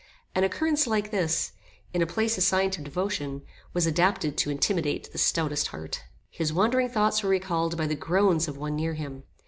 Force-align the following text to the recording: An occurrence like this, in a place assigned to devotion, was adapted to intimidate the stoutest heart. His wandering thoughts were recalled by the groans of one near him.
An 0.33 0.43
occurrence 0.43 0.87
like 0.87 1.11
this, 1.11 1.51
in 1.93 2.01
a 2.01 2.07
place 2.07 2.35
assigned 2.35 2.73
to 2.73 2.81
devotion, 2.81 3.43
was 3.71 3.85
adapted 3.85 4.35
to 4.37 4.49
intimidate 4.49 5.11
the 5.11 5.19
stoutest 5.19 5.67
heart. 5.67 6.01
His 6.31 6.51
wandering 6.51 6.89
thoughts 6.89 7.21
were 7.21 7.29
recalled 7.29 7.77
by 7.77 7.85
the 7.85 7.93
groans 7.93 8.47
of 8.47 8.57
one 8.57 8.75
near 8.75 8.95
him. 8.95 9.25